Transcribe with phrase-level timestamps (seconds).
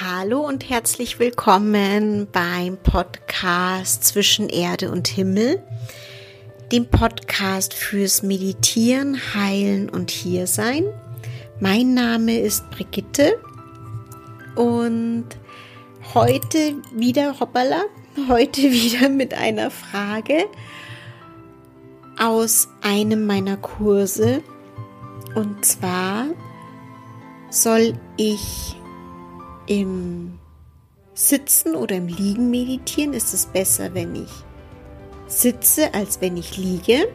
[0.00, 5.62] Hallo und herzlich willkommen beim Podcast Zwischen Erde und Himmel,
[6.72, 10.82] dem Podcast fürs Meditieren, Heilen und Hiersein.
[11.60, 13.40] Mein Name ist Brigitte
[14.56, 15.26] und
[16.12, 17.84] heute wieder, hoppala,
[18.28, 20.46] heute wieder mit einer Frage
[22.18, 24.42] aus einem meiner Kurse.
[25.36, 26.26] Und zwar
[27.48, 28.74] soll ich
[29.66, 30.38] im
[31.14, 33.14] Sitzen oder im Liegen meditieren?
[33.14, 34.30] Ist es besser, wenn ich
[35.26, 37.08] sitze, als wenn ich liege?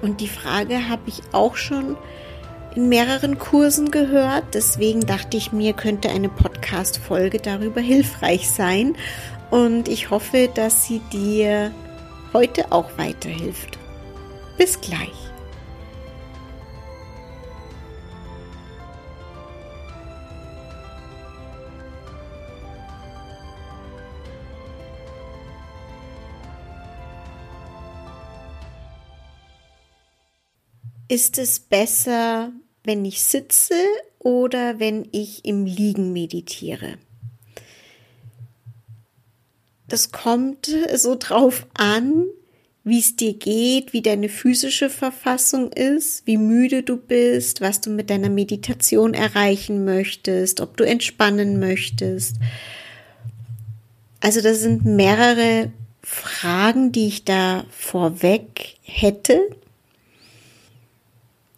[0.00, 1.96] Und die Frage habe ich auch schon
[2.74, 4.44] in mehreren Kursen gehört.
[4.54, 8.96] Deswegen dachte ich mir, könnte eine Podcast-Folge darüber hilfreich sein.
[9.50, 11.70] Und ich hoffe, dass sie dir
[12.32, 13.78] heute auch weiterhilft.
[14.56, 15.12] Bis gleich.
[31.12, 32.52] Ist es besser,
[32.84, 33.74] wenn ich sitze
[34.18, 36.94] oder wenn ich im Liegen meditiere?
[39.88, 42.24] Das kommt so drauf an,
[42.82, 47.90] wie es dir geht, wie deine physische Verfassung ist, wie müde du bist, was du
[47.90, 52.36] mit deiner Meditation erreichen möchtest, ob du entspannen möchtest.
[54.20, 59.42] Also das sind mehrere Fragen, die ich da vorweg hätte,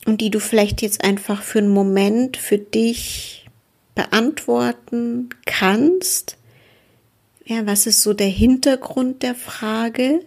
[0.07, 3.47] und die du vielleicht jetzt einfach für einen Moment für dich
[3.95, 6.37] beantworten kannst.
[7.45, 10.21] Ja, was ist so der Hintergrund der Frage?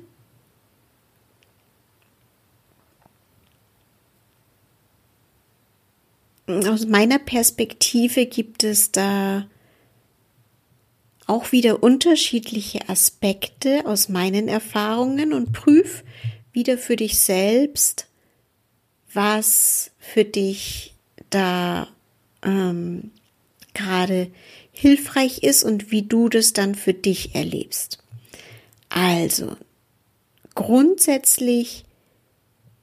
[6.48, 9.48] Aus meiner Perspektive gibt es da
[11.26, 16.06] auch wieder unterschiedliche Aspekte aus meinen Erfahrungen und prüf
[16.54, 18.07] wieder für dich selbst,
[19.18, 20.94] was für dich
[21.32, 21.88] da
[22.44, 23.10] ähm,
[23.74, 24.30] gerade
[24.72, 27.98] hilfreich ist und wie du das dann für dich erlebst.
[28.90, 29.58] Also,
[30.54, 31.84] grundsätzlich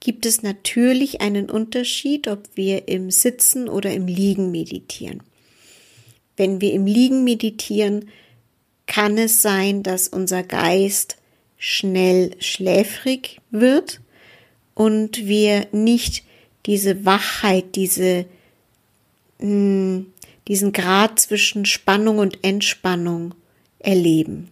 [0.00, 5.22] gibt es natürlich einen Unterschied, ob wir im Sitzen oder im Liegen meditieren.
[6.36, 8.08] Wenn wir im Liegen meditieren,
[8.86, 11.16] kann es sein, dass unser Geist
[11.58, 14.00] schnell schläfrig wird
[14.74, 16.24] und wir nicht
[16.66, 18.26] diese Wachheit, diese,
[19.38, 20.06] hm,
[20.48, 23.34] diesen Grad zwischen Spannung und Entspannung
[23.78, 24.50] erleben.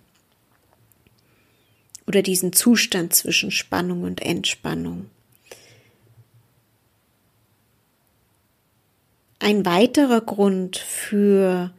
[2.06, 5.06] Oder diesen Zustand zwischen Spannung und Entspannung.
[9.38, 11.72] Ein weiterer Grund für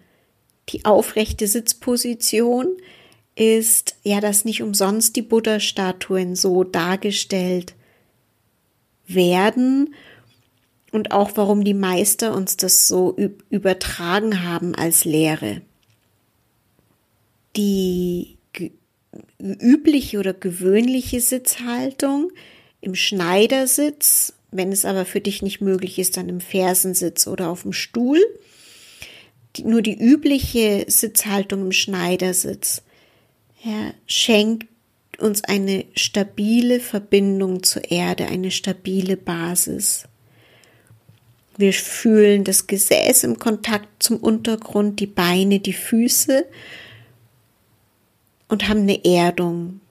[0.69, 2.67] die aufrechte Sitzposition
[3.35, 7.73] ist ja, dass nicht umsonst die Buddha-Statuen so dargestellt
[9.07, 9.93] werden
[10.91, 13.17] und auch warum die Meister uns das so
[13.49, 15.61] übertragen haben als Lehre.
[17.55, 18.37] Die
[19.39, 22.31] übliche oder gewöhnliche Sitzhaltung
[22.81, 27.63] im Schneidersitz, wenn es aber für dich nicht möglich ist, dann im Fersensitz oder auf
[27.63, 28.19] dem Stuhl.
[29.55, 32.83] Die, nur die übliche Sitzhaltung im Schneidersitz
[33.63, 34.67] ja, schenkt
[35.19, 40.05] uns eine stabile Verbindung zur Erde, eine stabile Basis.
[41.57, 46.45] Wir fühlen das Gesäß im Kontakt zum Untergrund, die Beine, die Füße
[48.47, 49.81] und haben eine Erdung.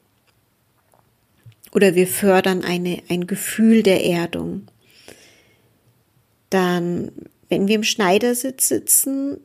[1.73, 4.67] Oder wir fördern eine, ein Gefühl der Erdung.
[6.51, 7.13] Dann,
[7.49, 9.39] wenn wir im Schneidersitz sitzen,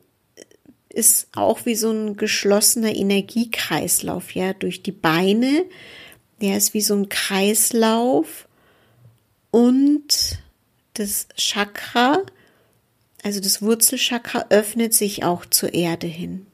[0.98, 5.64] ist auch wie so ein geschlossener Energiekreislauf, ja, durch die Beine.
[6.40, 8.48] Der ist wie so ein Kreislauf
[9.50, 10.38] und
[10.94, 12.22] das Chakra,
[13.22, 16.46] also das Wurzelchakra, öffnet sich auch zur Erde hin.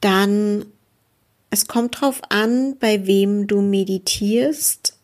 [0.00, 0.64] Dann,
[1.50, 4.96] es kommt darauf an, bei wem du meditierst.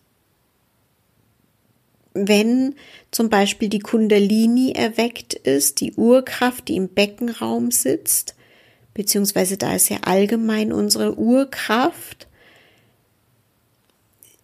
[2.14, 2.74] Wenn
[3.10, 8.34] zum Beispiel die Kundalini erweckt ist, die Urkraft, die im Beckenraum sitzt,
[8.94, 12.26] beziehungsweise da ist ja allgemein unsere Urkraft,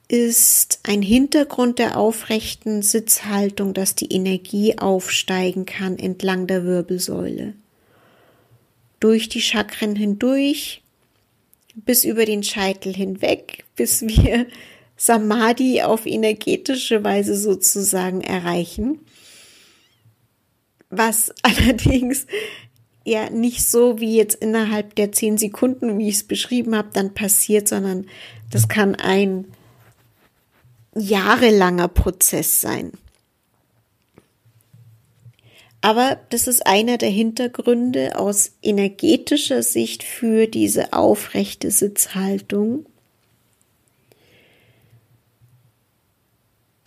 [0.08, 7.52] ist ein Hintergrund der aufrechten Sitzhaltung, dass die Energie aufsteigen kann entlang der Wirbelsäule.
[9.00, 10.82] Durch die Chakren hindurch,
[11.74, 14.46] bis über den Scheitel hinweg, bis wir
[14.98, 19.00] Samadhi auf energetische Weise sozusagen erreichen.
[20.90, 22.26] was allerdings
[23.04, 27.14] ja nicht so wie jetzt innerhalb der zehn Sekunden, wie ich es beschrieben habe, dann
[27.14, 28.06] passiert, sondern
[28.50, 29.46] das kann ein
[30.94, 32.92] jahrelanger Prozess sein.
[35.80, 42.86] Aber das ist einer der Hintergründe aus energetischer Sicht für diese aufrechte Sitzhaltung.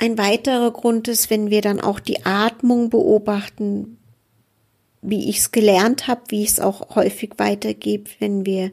[0.02, 4.00] Ein weiterer Grund ist, wenn wir dann auch die Atmung beobachten,
[5.04, 8.72] wie ich es gelernt habe, wie ich es auch häufig weitergebe, wenn wir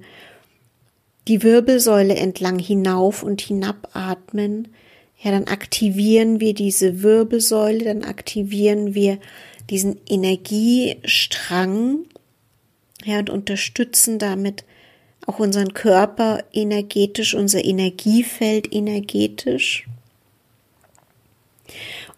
[1.29, 4.69] die Wirbelsäule entlang hinauf und hinab atmen,
[5.23, 9.19] ja, dann aktivieren wir diese Wirbelsäule, dann aktivieren wir
[9.69, 12.07] diesen Energiestrang,
[13.05, 14.65] ja, und unterstützen damit
[15.27, 19.85] auch unseren Körper energetisch, unser Energiefeld energetisch.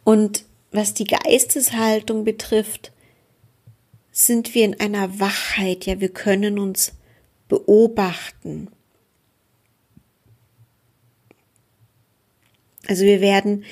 [0.05, 2.93] Und was die Geisteshaltung betrifft,
[4.13, 6.93] sind wir in einer Wachheit, ja, wir können uns
[7.49, 8.69] beobachten.
[12.87, 13.65] Also wir werden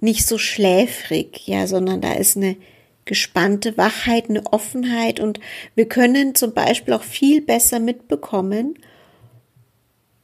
[0.00, 2.56] nicht so schläfrig, ja, sondern da ist eine
[3.04, 5.40] gespannte Wachheit, eine Offenheit und
[5.74, 8.78] wir können zum Beispiel auch viel besser mitbekommen,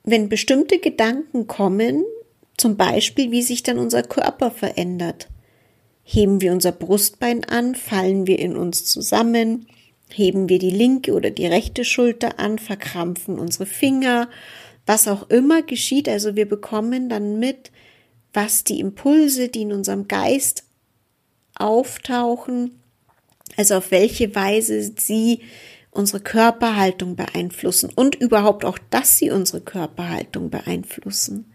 [0.05, 2.05] wenn bestimmte Gedanken kommen,
[2.59, 5.29] zum Beispiel, wie sich dann unser Körper verändert.
[6.03, 9.67] Heben wir unser Brustbein an, fallen wir in uns zusammen,
[10.11, 14.29] heben wir die linke oder die rechte Schulter an, verkrampfen unsere Finger,
[14.87, 16.09] was auch immer geschieht.
[16.09, 17.71] Also wir bekommen dann mit,
[18.33, 20.65] was die Impulse, die in unserem Geist
[21.55, 22.81] auftauchen,
[23.57, 25.41] also auf welche Weise sie
[25.91, 31.53] unsere Körperhaltung beeinflussen und überhaupt auch, dass sie unsere Körperhaltung beeinflussen.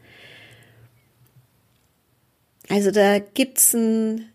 [2.70, 4.30] Also da gibt's ein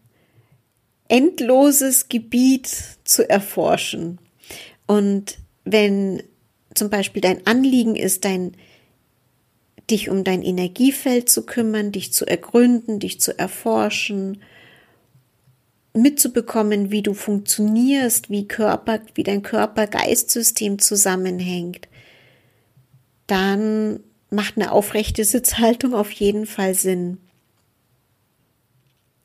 [1.09, 2.69] endloses Gebiet
[3.05, 4.19] zu erforschen.
[4.87, 6.23] Und wenn
[6.75, 8.53] zum Beispiel dein Anliegen ist, dein,
[9.91, 14.43] dich um dein Energiefeld zu kümmern, dich zu ergründen, dich zu erforschen,
[15.95, 21.89] mitzubekommen, wie du funktionierst, wie Körper, wie dein Körper-Geist-System zusammenhängt,
[23.27, 27.19] dann macht eine aufrechte Sitzhaltung auf jeden Fall Sinn.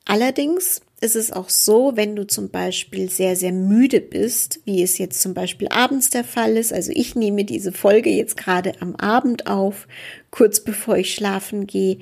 [0.05, 4.97] Allerdings ist es auch so, wenn du zum Beispiel sehr, sehr müde bist, wie es
[4.97, 6.71] jetzt zum Beispiel abends der Fall ist.
[6.71, 9.87] Also ich nehme diese Folge jetzt gerade am Abend auf,
[10.31, 11.99] kurz bevor ich schlafen gehe.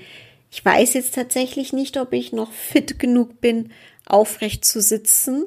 [0.52, 3.72] Ich weiß jetzt tatsächlich nicht, ob ich noch fit genug bin,
[4.06, 5.46] aufrecht zu sitzen.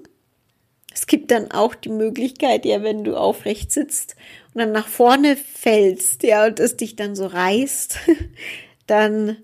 [0.92, 4.16] Es gibt dann auch die Möglichkeit, ja, wenn du aufrecht sitzt
[4.52, 7.98] und dann nach vorne fällst, ja, und es dich dann so reißt,
[8.86, 9.36] dann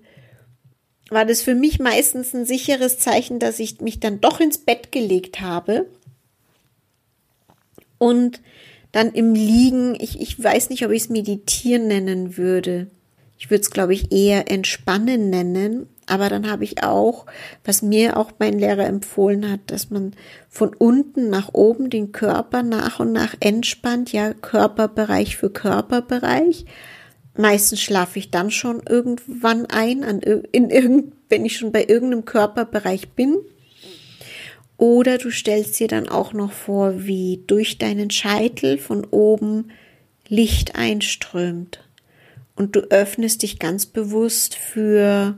[1.11, 4.91] war das für mich meistens ein sicheres Zeichen, dass ich mich dann doch ins Bett
[4.91, 5.85] gelegt habe.
[7.97, 8.41] Und
[8.91, 12.87] dann im Liegen, ich, ich weiß nicht, ob ich es meditieren nennen würde.
[13.37, 15.87] Ich würde es, glaube ich, eher entspannen nennen.
[16.07, 17.25] Aber dann habe ich auch,
[17.63, 20.13] was mir auch mein Lehrer empfohlen hat, dass man
[20.49, 26.65] von unten nach oben den Körper nach und nach entspannt, ja, Körperbereich für Körperbereich.
[27.35, 32.25] Meistens schlafe ich dann schon irgendwann ein, an, in irgend, wenn ich schon bei irgendeinem
[32.25, 33.37] Körperbereich bin.
[34.77, 39.71] Oder du stellst dir dann auch noch vor, wie durch deinen Scheitel von oben
[40.27, 41.83] Licht einströmt.
[42.55, 45.37] Und du öffnest dich ganz bewusst für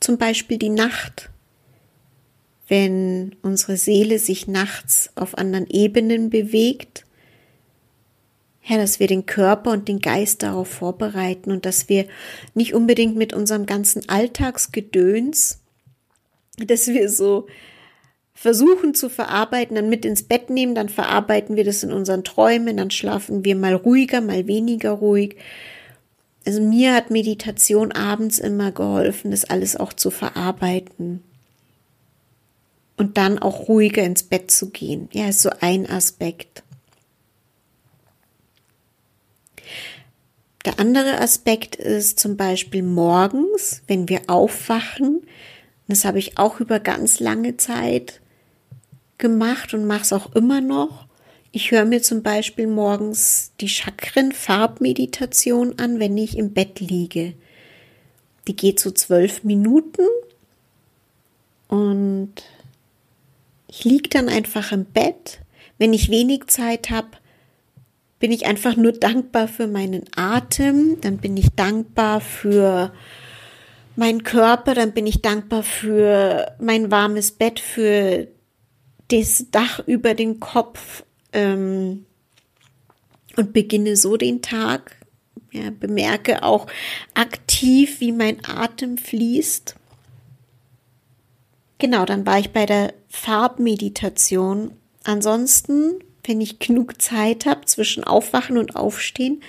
[0.00, 1.30] zum Beispiel die Nacht.
[2.68, 7.04] Wenn unsere Seele sich nachts auf anderen Ebenen bewegt,
[8.68, 12.06] ja, dass wir den Körper und den Geist darauf vorbereiten und dass wir
[12.54, 15.60] nicht unbedingt mit unserem ganzen Alltagsgedöns,
[16.58, 17.46] dass wir so
[18.34, 22.76] versuchen zu verarbeiten, dann mit ins Bett nehmen, dann verarbeiten wir das in unseren Träumen,
[22.76, 25.36] dann schlafen wir mal ruhiger, mal weniger ruhig.
[26.46, 31.22] Also mir hat Meditation abends immer geholfen, das alles auch zu verarbeiten.
[32.96, 35.08] Und dann auch ruhiger ins Bett zu gehen.
[35.12, 36.62] Ja, ist so ein Aspekt.
[40.68, 45.22] Der andere Aspekt ist zum Beispiel morgens, wenn wir aufwachen.
[45.86, 48.20] Das habe ich auch über ganz lange Zeit
[49.16, 51.06] gemacht und mache es auch immer noch.
[51.52, 57.32] Ich höre mir zum Beispiel morgens die Chakren-Farbmeditation an, wenn ich im Bett liege.
[58.46, 60.04] Die geht so zwölf Minuten
[61.68, 62.34] und
[63.68, 65.38] ich liege dann einfach im Bett.
[65.78, 67.08] Wenn ich wenig Zeit habe,
[68.18, 72.92] bin ich einfach nur dankbar für meinen Atem, dann bin ich dankbar für
[73.96, 78.28] meinen Körper, dann bin ich dankbar für mein warmes Bett, für
[79.08, 82.06] das Dach über den Kopf ähm,
[83.36, 84.96] und beginne so den Tag.
[85.50, 86.66] Ja, bemerke auch
[87.14, 89.76] aktiv, wie mein Atem fließt.
[91.78, 94.72] Genau, dann war ich bei der Farbmeditation.
[95.04, 99.42] Ansonsten, wenn ich genug Zeit habe zwischen Aufwachen und Aufstehen,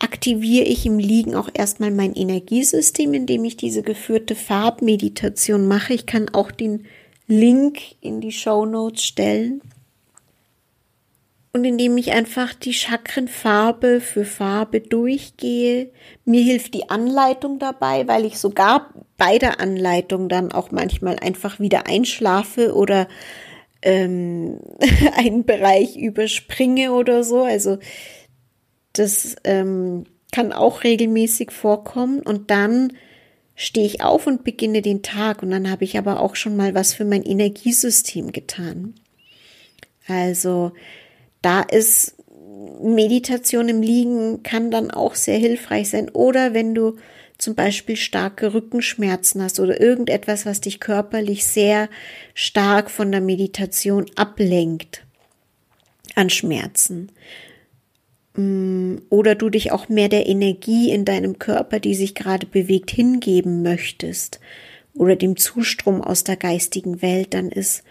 [0.00, 5.94] aktiviere ich im Liegen auch erstmal mein Energiesystem, indem ich diese geführte Farbmeditation mache.
[5.94, 6.86] Ich kann auch den
[7.26, 9.60] Link in die Show Notes stellen.
[11.52, 15.90] Und indem ich einfach die Chakren Farbe für Farbe durchgehe,
[16.24, 21.58] mir hilft die Anleitung dabei, weil ich sogar bei der Anleitung dann auch manchmal einfach
[21.58, 23.08] wieder einschlafe oder
[23.82, 24.60] ähm,
[25.16, 27.42] einen Bereich überspringe oder so.
[27.42, 27.78] Also
[28.92, 32.20] das ähm, kann auch regelmäßig vorkommen.
[32.20, 32.92] Und dann
[33.54, 35.42] stehe ich auf und beginne den Tag.
[35.42, 38.94] Und dann habe ich aber auch schon mal was für mein Energiesystem getan.
[40.06, 40.72] Also
[41.42, 42.17] da ist
[42.82, 46.08] Meditation im Liegen kann dann auch sehr hilfreich sein.
[46.10, 46.96] Oder wenn du
[47.38, 51.88] zum Beispiel starke Rückenschmerzen hast oder irgendetwas, was dich körperlich sehr
[52.34, 55.04] stark von der Meditation ablenkt
[56.16, 57.12] an Schmerzen.
[58.34, 62.90] Mm, oder du dich auch mehr der Energie in deinem Körper, die sich gerade bewegt,
[62.90, 64.40] hingeben möchtest
[64.94, 67.84] oder dem Zustrom aus der geistigen Welt, dann ist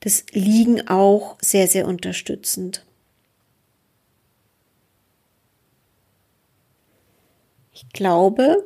[0.00, 2.86] das Liegen auch sehr, sehr unterstützend.
[7.78, 8.64] Ich glaube,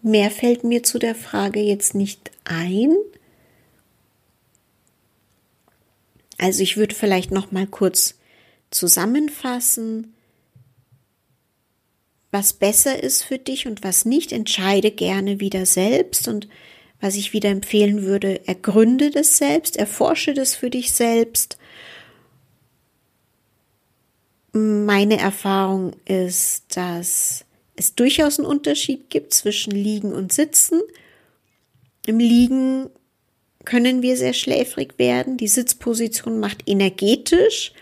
[0.00, 2.96] mehr fällt mir zu der Frage jetzt nicht ein.
[6.38, 8.14] Also ich würde vielleicht noch mal kurz
[8.70, 10.14] zusammenfassen,
[12.30, 14.32] was besser ist für dich und was nicht.
[14.32, 16.48] Entscheide gerne wieder selbst und
[17.02, 21.58] was ich wieder empfehlen würde, ergründe das selbst, erforsche das für dich selbst.
[24.52, 27.44] Meine Erfahrung ist, dass
[27.74, 30.80] es durchaus einen Unterschied gibt zwischen Liegen und Sitzen.
[32.06, 32.90] Im Liegen
[33.64, 35.38] können wir sehr schläfrig werden.
[35.38, 37.72] Die Sitzposition macht energetisch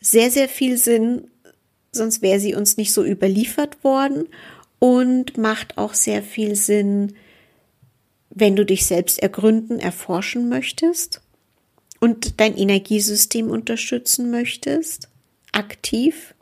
[0.00, 1.30] sehr, sehr viel Sinn,
[1.92, 4.28] sonst wäre sie uns nicht so überliefert worden
[4.78, 7.14] und macht auch sehr viel Sinn,
[8.30, 11.20] wenn du dich selbst ergründen, erforschen möchtest
[12.00, 15.07] und dein Energiesystem unterstützen möchtest,
[15.52, 16.34] aktiv.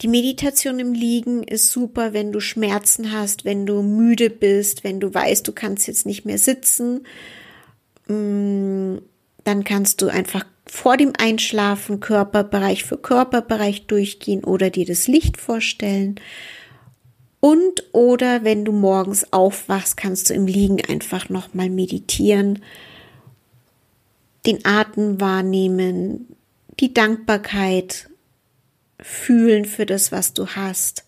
[0.00, 4.98] Die Meditation im Liegen ist super, wenn du Schmerzen hast, wenn du müde bist, wenn
[4.98, 7.06] du weißt, du kannst jetzt nicht mehr sitzen.
[8.08, 8.96] Mm,
[9.44, 15.36] dann kannst du einfach vor dem Einschlafen Körperbereich für Körperbereich durchgehen oder dir das Licht
[15.36, 16.20] vorstellen
[17.44, 22.62] und oder wenn du morgens aufwachst, kannst du im Liegen einfach nochmal meditieren,
[24.46, 26.36] den Atem wahrnehmen,
[26.82, 28.10] die Dankbarkeit
[29.00, 31.04] fühlen für das, was du hast.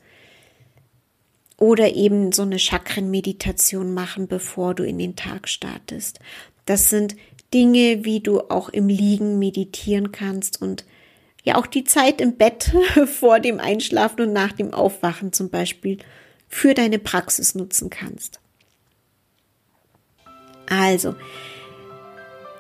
[1.58, 6.20] Oder eben so eine Chakrenmeditation machen, bevor du in den Tag startest.
[6.64, 7.16] Das sind
[7.52, 10.84] Dinge, wie du auch im Liegen meditieren kannst und
[11.42, 12.72] ja auch die Zeit im Bett
[13.06, 15.98] vor dem Einschlafen und nach dem Aufwachen zum Beispiel
[16.48, 18.40] für deine Praxis nutzen kannst.
[20.68, 21.14] Also,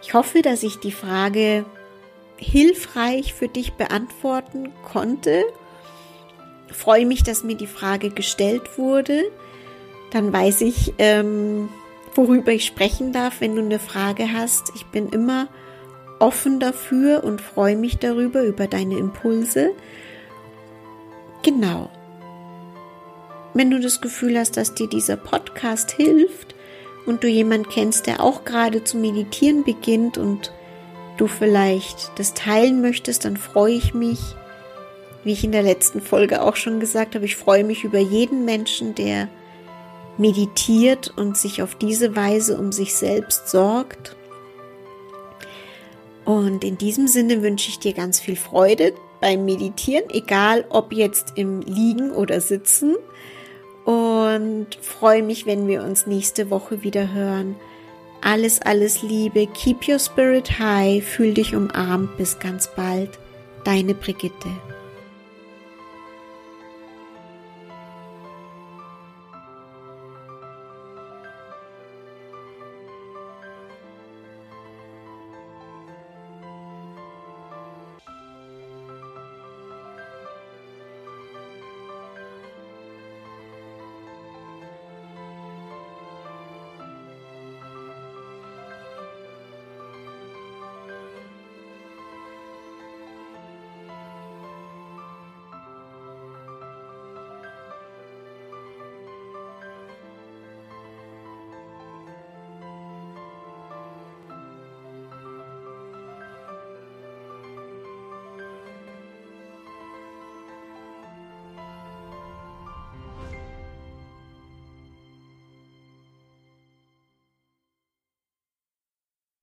[0.02, 1.64] ich hoffe, dass ich die Frage
[2.36, 5.44] hilfreich für dich beantworten konnte.
[6.72, 9.22] Freue mich, dass mir die Frage gestellt wurde.
[10.10, 11.68] Dann weiß ich, ähm,
[12.14, 14.72] worüber ich sprechen darf, wenn du eine Frage hast.
[14.74, 15.48] Ich bin immer
[16.18, 19.70] offen dafür und freue mich darüber, über deine Impulse.
[21.42, 21.90] Genau.
[23.52, 26.54] Wenn du das Gefühl hast, dass dir dieser Podcast hilft
[27.06, 30.52] und du jemand kennst, der auch gerade zu meditieren beginnt und
[31.16, 34.20] du vielleicht das teilen möchtest, dann freue ich mich,
[35.24, 38.44] wie ich in der letzten Folge auch schon gesagt habe, ich freue mich über jeden
[38.44, 39.28] Menschen, der
[40.18, 44.16] meditiert und sich auf diese Weise um sich selbst sorgt.
[46.24, 51.32] Und in diesem Sinne wünsche ich dir ganz viel Freude beim Meditieren, egal ob jetzt
[51.36, 52.96] im Liegen oder Sitzen
[53.84, 57.56] und freue mich, wenn wir uns nächste Woche wieder hören.
[58.24, 63.10] Alles, alles Liebe, keep your spirit high, fühl dich umarmt, bis ganz bald.
[63.64, 64.48] Deine Brigitte.